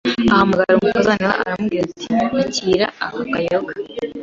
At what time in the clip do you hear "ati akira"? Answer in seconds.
1.87-2.87